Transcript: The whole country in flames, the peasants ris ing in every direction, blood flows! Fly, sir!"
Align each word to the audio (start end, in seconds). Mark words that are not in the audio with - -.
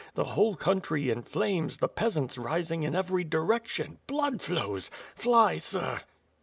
The 0.15 0.23
whole 0.33 0.55
country 0.55 1.11
in 1.11 1.21
flames, 1.21 1.77
the 1.77 1.87
peasants 1.87 2.35
ris 2.35 2.71
ing 2.71 2.81
in 2.81 2.95
every 2.95 3.23
direction, 3.23 3.99
blood 4.07 4.41
flows! 4.41 4.89
Fly, 5.13 5.59
sir!" 5.59 5.99